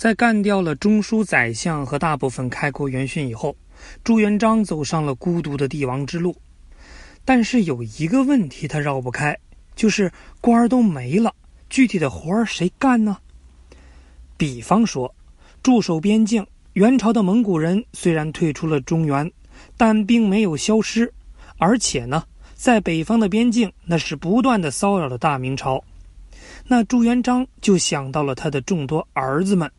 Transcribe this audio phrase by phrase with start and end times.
[0.00, 3.54] 在干掉了中书宰相和大部分开国元勋以后，
[4.02, 6.34] 朱元璋走上了孤独的帝王之路。
[7.22, 9.38] 但是有一个问题他绕不开，
[9.76, 11.34] 就是官儿都没了，
[11.68, 13.18] 具体的活儿谁干呢？
[14.38, 15.14] 比方说，
[15.62, 19.30] 驻守边境，元朝的蒙古人虽然退出了中原，
[19.76, 21.12] 但并没有消失，
[21.58, 25.84] 而且呢，在北方的边境那是不断的骚扰着大明朝。
[26.66, 29.70] 那朱元璋就想到了他的众多儿子们。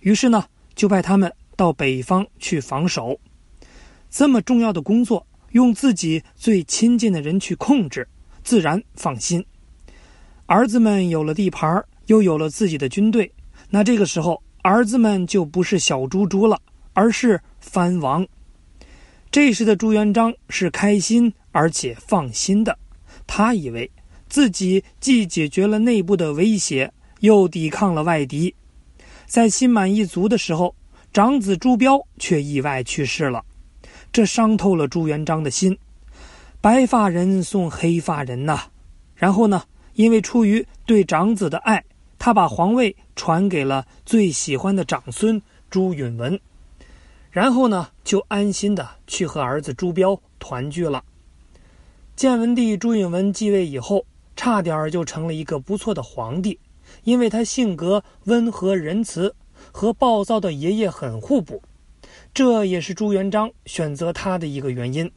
[0.00, 0.44] 于是呢，
[0.74, 3.18] 就派他们到北方去防守。
[4.10, 8.08] 这么重要的工作，用自己最亲近的人去控制，
[8.42, 9.44] 自然放心。
[10.46, 13.30] 儿子们有了地盘，又有了自己的军队，
[13.68, 16.58] 那这个时候，儿子们就不是小猪猪了，
[16.94, 18.26] 而是藩王。
[19.30, 22.78] 这时的朱元璋是开心而且放心的，
[23.26, 23.90] 他以为
[24.26, 28.54] 自己既解决了内部的威胁，又抵抗了外敌。
[29.28, 30.74] 在心满意足的时候，
[31.12, 33.44] 长子朱标却意外去世了，
[34.10, 35.78] 这伤透了朱元璋的心。
[36.62, 38.58] 白发人送黑发人呐，
[39.14, 41.84] 然后呢，因为出于对长子的爱，
[42.18, 46.40] 他把皇位传给了最喜欢的长孙朱允文，
[47.30, 51.04] 然后呢，就安心的去和儿子朱标团聚了。
[52.16, 56.58] 建文帝朱允文继位以后，差点就成了一个不错的皇帝。
[57.04, 59.34] 因为他性格温和仁慈，
[59.72, 61.62] 和暴躁的爷爷很互补，
[62.32, 65.10] 这也是朱元璋选择他的一个原因。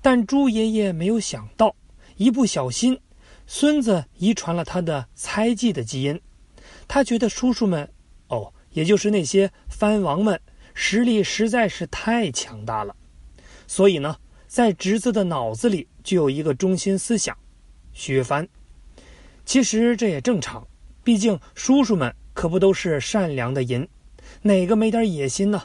[0.00, 1.74] 但朱爷爷没有想到，
[2.16, 2.98] 一不小心，
[3.46, 6.20] 孙子遗传了他的猜忌的基因。
[6.86, 7.88] 他觉得叔叔们，
[8.28, 10.40] 哦，也就是那些藩王们，
[10.74, 12.94] 实力实在是太强大了，
[13.66, 17.36] 所以呢，在侄子的脑子里就有一个中心思想：
[17.92, 18.48] 削藩。
[19.44, 20.66] 其实这也正常。
[21.08, 23.88] 毕竟叔叔们可不都是善良的人，
[24.42, 25.62] 哪个没点野心呢？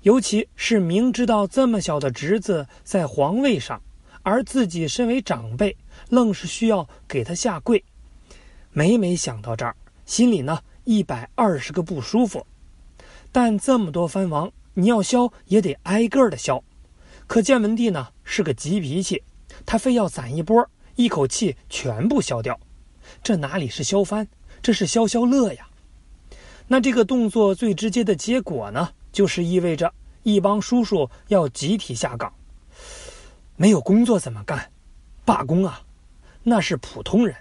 [0.00, 3.82] 尤其是明知道这么小的侄子在皇位上，
[4.22, 5.76] 而自己身为长辈，
[6.08, 7.84] 愣是需要给他下跪。
[8.70, 12.46] 每每想到这儿，心里呢一百二十个不舒服。
[13.30, 16.64] 但这么多藩王，你要削也得挨个的削。
[17.26, 19.22] 可建文帝呢是个急脾气，
[19.66, 20.66] 他非要攒一波，
[20.96, 22.58] 一口气全部削掉。
[23.22, 24.26] 这哪里是削藩？
[24.62, 25.66] 这是消消乐呀，
[26.68, 29.92] 那这个动作最直接的结果呢，就是意味着
[30.22, 32.32] 一帮叔叔要集体下岗。
[33.56, 34.70] 没有工作怎么干？
[35.24, 35.80] 罢工啊！
[36.44, 37.36] 那是普通人，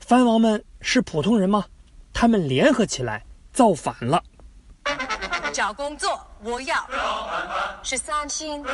[0.00, 1.64] 藩王们是普通人吗？
[2.12, 4.22] 他们联合起来造反了。
[5.52, 6.88] 找工作，我要
[7.82, 8.64] 是三薪，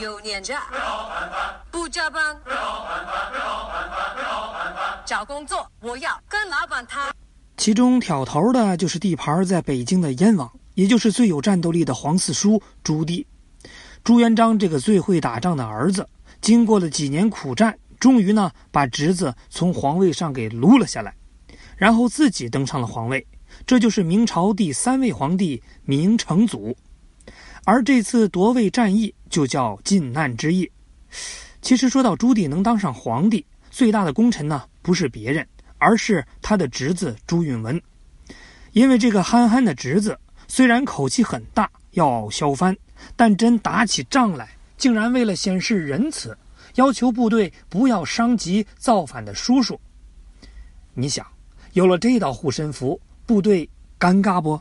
[0.00, 0.64] 有年假，
[1.70, 2.36] 不加班。
[5.04, 7.11] 找工作，我要跟老板谈。
[7.62, 13.24] 其中挑头的就是地盘在北京的燕王，也就是最有战斗力的皇四叔朱棣。
[14.02, 16.04] 朱元璋这个最会打仗的儿子，
[16.40, 21.14] 经过了几年苦战，终于呢把侄子从皇位上给撸了下来，
[21.76, 23.24] 然后自己登上了皇位。
[23.64, 26.76] 这就是明朝第三位皇帝明成祖，
[27.64, 30.68] 而这次夺位战役就叫靖难之役。
[31.60, 35.46] 其实说到朱棣能当上皇帝，最大的功臣呢，不是别人，
[35.82, 37.82] 而是他的侄子朱允文。
[38.70, 42.76] 因为这个憨憨的侄子虽然口气很大，要削藩，
[43.16, 46.38] 但真打起仗来，竟然为了显示仁慈，
[46.76, 49.78] 要求部队不要伤及造反的叔叔。
[50.94, 51.26] 你想，
[51.72, 53.00] 有了这道护身符。
[53.26, 53.68] 部队
[53.98, 54.60] 尴尬不？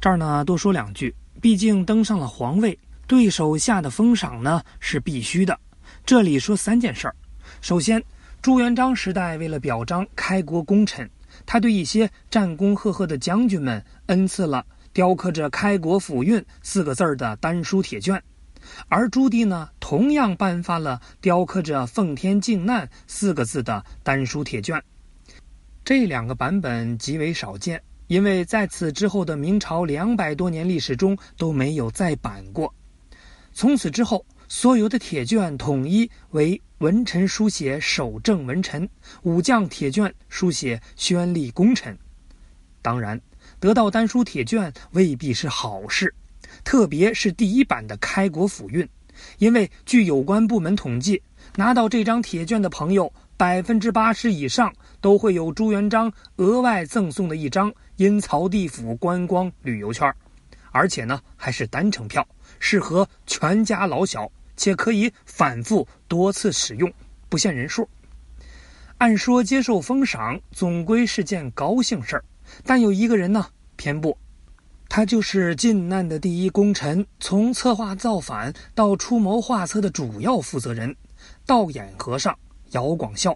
[0.00, 1.14] 这儿呢，多说两句。
[1.40, 5.58] 毕竟登上了皇位，对手下的封赏呢是必须的。
[6.04, 7.16] 这里说三件事儿。
[7.60, 8.02] 首先。
[8.42, 11.08] 朱元璋时代，为了表彰开国功臣，
[11.46, 18.20] 他对一些战功赫赫的将军们恩赐了雕刻着“开国府运”四个字儿的丹书铁卷，
[18.88, 24.82] 而朱棣呢，同样颁发了雕刻着“奉天靖难”四个字的丹书铁卷。
[25.84, 32.72] 这两个版本极为少见，因为在此之后的明朝两百多年历史中都没有再版过。
[33.52, 34.24] 从此之后。
[34.54, 38.86] 所有的铁卷统一为文臣书写守正文臣，
[39.22, 41.98] 武将铁卷书写宣立功臣。
[42.82, 43.18] 当然，
[43.58, 46.14] 得到丹书铁卷未必是好事，
[46.64, 48.88] 特别是第一版的开国府运，
[49.38, 51.22] 因为据有关部门统计，
[51.56, 60.12] 拿到这张铁卷的朋友，百分之八十以上都会有朱元璋额外赠送的一张阴曹地府观光旅游券，
[60.70, 62.26] 而且呢还是单程票，
[62.58, 66.92] 适合全家老小，且可以反复多次使用，
[67.28, 67.88] 不限人数。
[68.98, 72.24] 按说接受封赏总归是件高兴事儿，
[72.64, 74.16] 但有一个人呢偏不，
[74.94, 80.94] 他就是靖难的第一功臣，从策划造反到出谋划策的主要负责人——
[81.46, 82.38] 道眼和尚。
[82.72, 83.34] 姚广孝，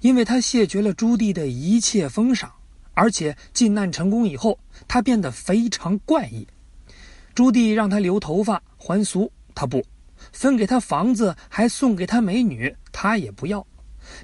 [0.00, 2.50] 因为他谢绝了朱棣的一切封赏，
[2.94, 4.58] 而且靖难成功以后，
[4.88, 6.44] 他变得非常怪异。
[7.32, 9.80] 朱棣让他留头发还俗，他不；
[10.32, 13.64] 分给他房子，还送给他美女，他也不要。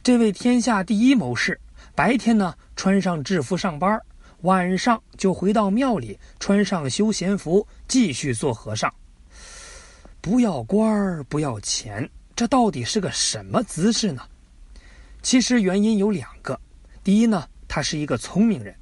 [0.03, 1.61] 这位天下第一谋士，
[1.95, 4.01] 白天呢穿上制服上班，
[4.43, 8.93] 晚上就回到庙里穿上休闲服继续做和尚。
[10.20, 12.08] 不要官儿，不要钱。
[12.37, 14.23] 这到底是个什么姿势呢？
[15.23, 16.58] 其实原因有两个。
[17.02, 18.75] 第一呢，他是一个聪明人，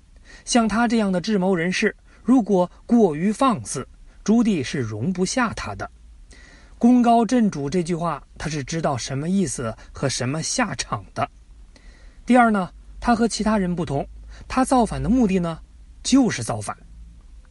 [0.45, 3.89] 像他这样的智谋人士，如果过于放肆，
[4.23, 5.91] 朱棣是容不下他的。
[6.79, 11.27] 功高震主这句话，他是知道什么意思和什么下场的。
[12.27, 12.71] 第二呢，
[13.01, 14.07] 他和其他人不同，
[14.49, 15.59] 他造反的目的呢，
[16.03, 16.77] 就是造反。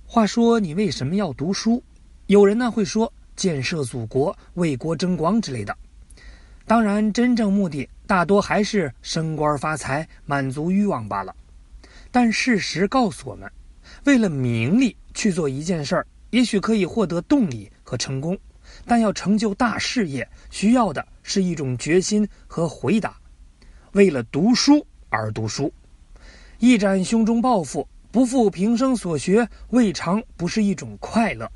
[0.05, 1.83] 话说你为什么要读书？
[2.27, 5.75] 有人呢会说建设祖国、为国争光之类的。
[6.65, 11.35] 当然，真正目的大多还是升官发财、满足欲望罢了。
[12.11, 13.51] 但事实告诉我们，
[14.05, 18.35] 为了名利去做一件事儿，也许可以获得动力和成功，
[18.85, 23.15] 但要成就大事业，需要的是一种决心和回答。
[23.91, 25.71] 为了读书而读书，
[26.65, 31.47] 一展胸中抱负，不负平生所学，未尝不是一种快乐。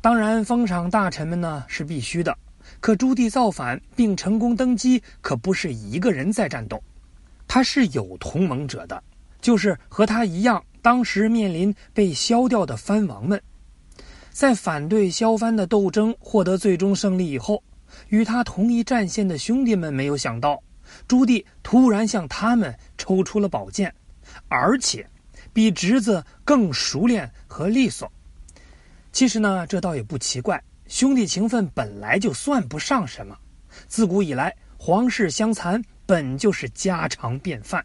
[0.00, 2.38] 当然，封赏大臣们呢是必须的。
[2.78, 6.80] 可朱棣造反并成功登基，可不是一个人在战斗，
[7.48, 9.02] 他是有同盟者的，
[9.40, 13.42] 就是和他一样，当时面临被削掉的藩王们。
[14.30, 17.60] 在反对削藩的斗争获得最终胜利以后，
[18.10, 20.62] 与他同一战线的兄弟们没有想到，
[21.06, 23.94] 朱棣突然向他们抽出了宝剑，
[24.48, 25.06] 而且
[25.52, 28.10] 比侄子更熟练和利索。
[29.12, 30.62] 其实呢，这倒也不奇怪。
[30.86, 33.36] 兄弟情分本来就算不上什么，
[33.88, 37.84] 自古以来皇室相残本就是家常便饭，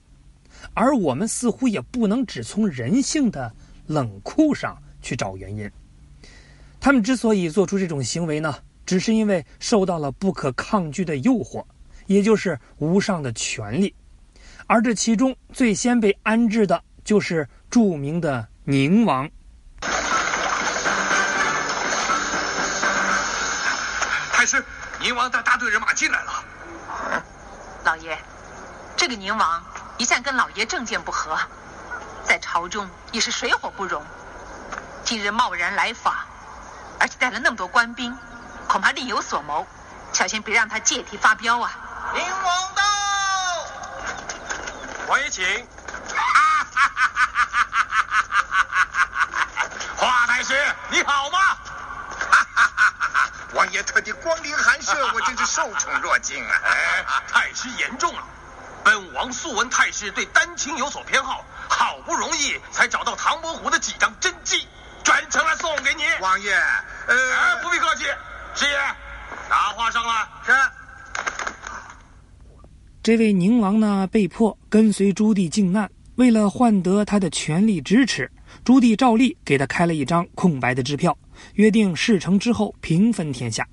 [0.73, 3.53] 而我们似乎也不能只从人性的
[3.87, 5.69] 冷酷上去找原因。
[6.79, 8.55] 他们之所以做出这种行为呢，
[8.85, 11.65] 只是因为受到了不可抗拒的诱惑，
[12.05, 13.95] 也就是无上的权力，
[14.67, 19.29] 而这其中最先被安置的就是著名的宁王。
[24.31, 24.63] 太师，
[24.99, 26.43] 宁王带大队人马进来了。
[27.85, 28.17] 老爷，
[28.95, 29.63] 这个宁王
[29.97, 31.37] 一向跟老爷政见不合，
[32.25, 34.03] 在朝中也是水火不容。
[35.03, 36.13] 今日贸然来访，
[36.99, 38.17] 而且带了那么多官兵，
[38.67, 39.65] 恐怕另有所谋。
[40.13, 41.82] 小心别让他借题发飙啊！
[42.13, 42.83] 宁王到，
[45.07, 45.43] 王爷请。
[49.97, 50.53] 华太师，
[50.89, 51.39] 你好吗？
[53.53, 56.61] 王爷特地光临寒舍， 我真是受宠若惊啊！
[56.65, 58.23] 哎，太师言重了。
[58.83, 64.67] 本王素闻太师对丹青有所偏好，好不容易才找到唐伯虎的几张真迹，
[65.03, 66.05] 专程来送给你。
[66.19, 66.53] 王爷，
[67.07, 68.03] 呃，不必客气。
[68.55, 68.77] 师爷，
[69.49, 70.27] 拿画上来。
[70.45, 70.53] 是。
[73.03, 78.31] 这位宁王呢，被迫跟随朱棣靖难，为了换得他的全力支持，
[78.63, 81.13] 朱棣照例给他开了一张空白的支票。
[81.55, 83.67] 约定事成之后平分天下。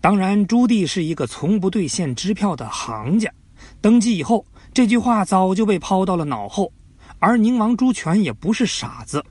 [0.00, 3.30] 当然，朱棣是一个从不兑现支票的行家。
[3.82, 4.42] 登基以后，
[4.72, 6.72] 这句话早就被抛到了脑后。
[7.18, 9.22] 而宁王朱权也不是傻子，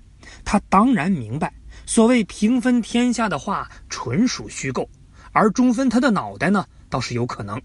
[0.45, 1.51] 他当然明白，
[1.87, 4.87] 所谓平分天下的话纯属虚构，
[5.31, 7.59] 而中分他的脑袋呢，倒是有可能。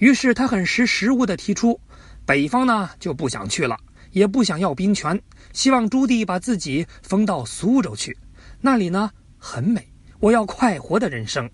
[0.00, 1.78] 于是他很识时务地提出，
[2.24, 3.78] 北方呢就不想去了，
[4.12, 5.20] 也不想要兵权，
[5.52, 8.16] 希望朱棣把自己封到苏州去。
[8.62, 9.86] 那里呢很美，
[10.18, 11.48] 我要快活的人生。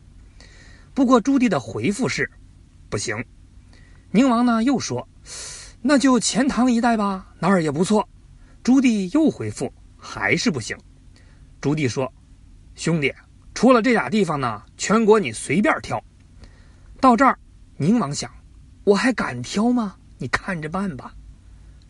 [0.95, 2.31] 不过朱棣的回复是，
[2.89, 3.17] 不行。
[4.13, 5.09] 宁王呢又说，
[5.83, 8.09] 那就钱塘一带吧，哪儿也不错。
[8.63, 10.79] 朱棣又回复，还是不行。
[11.61, 12.13] 朱棣说，
[12.77, 13.13] 兄弟，
[13.55, 16.01] 除了这俩地方呢，全国你随便挑。
[17.01, 17.37] 到这儿，
[17.79, 18.31] 宁王想，
[18.85, 19.97] 我还敢挑吗？
[20.19, 21.15] 你看着办吧。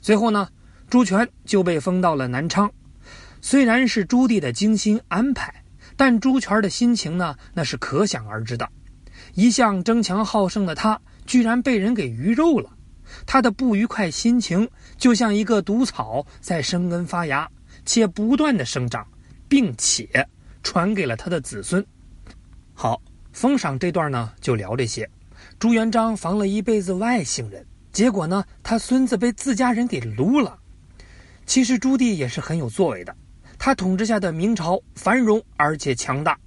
[0.01, 0.49] 最后呢，
[0.91, 2.71] 朱权就被封到了南昌。
[3.41, 5.63] 虽然是朱棣的精心安排，
[5.97, 8.69] 但朱权的心情呢，那是可想而知的。
[9.35, 12.71] 一向争强好胜的他，居然被人给鱼肉了。
[13.25, 17.49] 他的不愉快心情就像一个毒草在生根发芽，
[17.85, 19.07] 且不断的生长，
[19.49, 20.29] 并且
[20.65, 21.85] 传给了他的子孙。
[22.75, 23.01] 好，
[23.33, 25.09] 封赏这段呢就聊这些。
[25.59, 30.59] 朱元璋防了一辈子外姓人，结果呢他孙子被自家人给撸了。
[31.47, 33.17] 其实朱棣也是很有作为的，
[33.59, 36.39] 他统治下的明朝繁荣而且强大，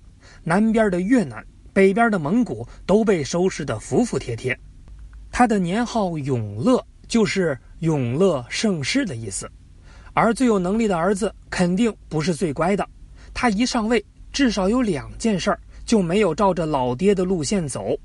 [0.43, 4.57] 南边的越南、北边的蒙古都被收拾得服服帖帖。
[5.31, 9.49] 他的年号永乐，就是永乐盛世的意思。
[10.13, 12.87] 而最有能力的儿子肯定不是最乖的，
[13.33, 17.97] 他一上位，至少有两件事儿就没有照着老爹的路线走。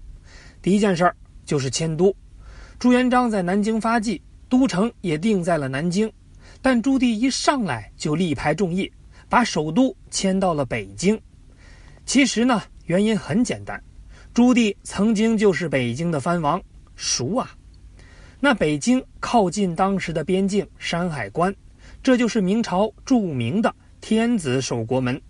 [0.65, 2.17] 第一件事儿就是迁都，
[2.79, 6.11] 朱元璋在南京发迹，都城也定在了南京。
[6.63, 8.91] 但朱棣一上来就力排众议，
[9.29, 11.21] 把首都迁到了北京。
[12.07, 13.79] 其实呢，原因很简单，
[14.33, 16.59] 朱棣曾经就是北京的藩王，
[16.97, 17.55] 熟啊。
[18.41, 21.55] 那北京靠近当时的边境山海关，
[22.03, 25.21] 这就是明朝著名的天子守国门。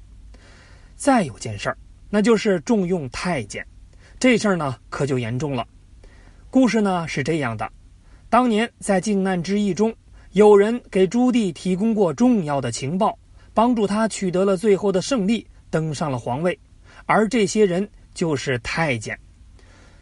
[0.95, 3.67] 再有件事儿，那就是重用太监，
[4.25, 5.69] 这事儿呢可就严重了。
[6.49, 7.71] 故事呢是这样的，
[8.31, 9.95] 当年在靖难之役中。
[10.33, 13.19] 有人给朱棣提供过重要的情报，
[13.53, 16.59] 帮助他取得了最后的胜利，登上了皇位。
[17.05, 19.15] 而这些人就是太监。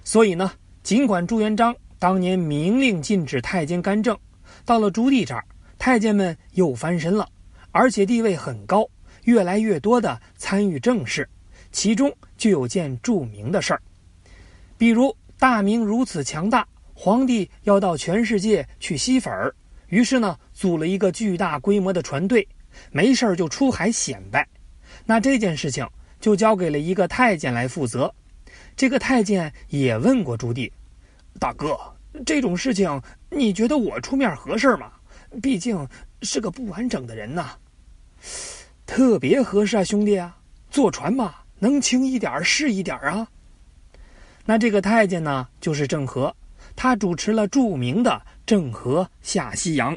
[0.04, 0.52] 所以呢，
[0.84, 4.16] 尽管朱元璋当年明令禁止太监干政，
[4.64, 5.44] 到了朱棣这儿，
[5.80, 7.28] 太监们又翻身了，
[7.72, 8.88] 而且地位很高，
[9.24, 11.28] 越来越多的参与政事。
[11.72, 13.82] 其中就有件著名的事儿，
[14.82, 19.54] 比如大明如此强大，皇帝要到全世界去吸粉儿。
[19.86, 22.48] 于是呢，组了一个巨大规模的船队，
[22.90, 24.44] 没事就出海显摆。
[25.06, 28.12] 那这件事情就交给了一个太监来负责。
[28.74, 30.68] 这个太监也问过朱棣
[31.38, 31.78] ：“大哥，
[32.26, 34.90] 这种事情你觉得我出面合适吗？
[35.40, 35.88] 毕竟
[36.22, 37.52] 是个不完整的人呐。
[38.84, 40.36] ”“特别合适啊，兄弟啊！
[40.72, 43.28] 坐船嘛，能轻一点是一点啊。”
[44.44, 46.34] 那这个太监呢，就是郑和。
[46.74, 49.96] 他主持了著名的郑和下西洋。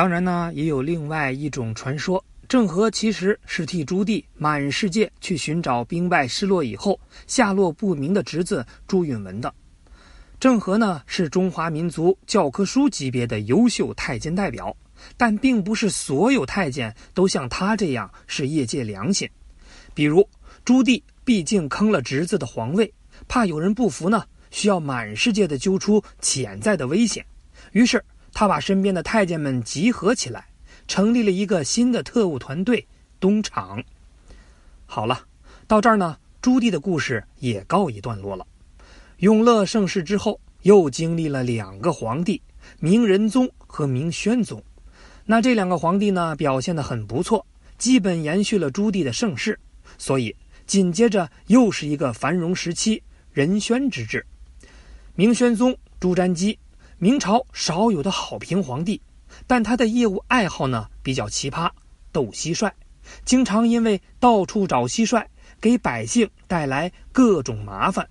[0.00, 9.54] 当然呢，也有另外一种传说，郑和其实是替朱棣满世界去寻找兵败失落以后下落不明的侄子朱允文的。
[10.40, 14.74] 郑和呢是中华民族教科书级别的优秀太监代表，
[15.18, 19.28] 但并不是所有太监都像他这样是业界良心。
[19.92, 20.26] 比如
[20.64, 22.90] 朱棣毕竟坑了侄子的皇位，
[23.28, 27.22] 怕有人不服呢，需要满世界的揪出潜在的危险，
[27.72, 28.02] 于是。
[28.40, 30.46] 他把身边的太监们集合起来，
[30.88, 32.86] 成立了一个新的特务团队——
[33.20, 33.84] 东厂。
[34.86, 35.26] 好了，
[35.66, 38.46] 到这儿呢，朱棣的故事也告一段落了。
[39.18, 42.40] 永乐盛世之后，又经历了两个皇帝——
[42.80, 44.64] 明仁宗和明宣宗。
[45.26, 47.44] 那这两个皇帝呢，表现得很不错，
[47.76, 49.60] 基本延续了朱棣的盛世。
[49.98, 50.34] 所以，
[50.66, 53.02] 紧接着又是一个繁荣时期——
[53.34, 54.24] 仁宣之治。
[55.14, 56.58] 明宣宗朱瞻基。
[57.02, 59.00] 明朝少有的好评皇帝，
[59.46, 61.70] 但他的业务爱好呢比较奇葩，
[62.12, 62.70] 斗蟋蟀，
[63.24, 65.24] 经常因为到处找蟋蟀，
[65.62, 68.06] 给百姓带来各种麻烦，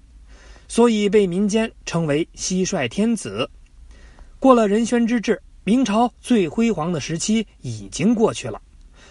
[0.67, 3.47] 所以被民间称为“蟋蟀天子”。
[4.39, 8.59] 过了仁宣之治，明朝最辉煌的时期已经过去了，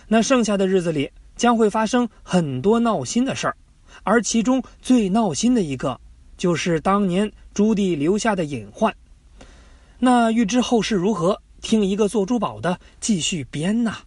[0.08, 3.56] 那剩下的日子里将会发生很多闹心的事儿，
[4.02, 6.00] 而其中最闹心的一个，
[6.37, 8.92] 就是当年朱棣留下的隐患。
[10.00, 13.98] 那欲知后事如何，听一个做珠宝的继续编呐。